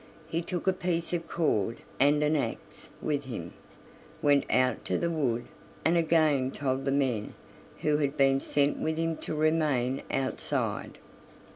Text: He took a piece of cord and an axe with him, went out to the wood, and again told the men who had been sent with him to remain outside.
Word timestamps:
He 0.27 0.41
took 0.41 0.65
a 0.65 0.73
piece 0.73 1.13
of 1.13 1.27
cord 1.27 1.77
and 1.99 2.23
an 2.23 2.35
axe 2.35 2.89
with 3.03 3.25
him, 3.25 3.53
went 4.19 4.47
out 4.49 4.83
to 4.85 4.97
the 4.97 5.11
wood, 5.11 5.45
and 5.85 5.95
again 5.95 6.49
told 6.49 6.85
the 6.85 6.91
men 6.91 7.35
who 7.81 7.97
had 7.97 8.17
been 8.17 8.39
sent 8.39 8.79
with 8.79 8.97
him 8.97 9.15
to 9.17 9.35
remain 9.35 10.01
outside. 10.09 10.97